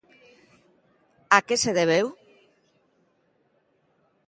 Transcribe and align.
A 1.37 1.39
que 1.47 1.55
se 1.63 1.71
debeu? 1.79 2.07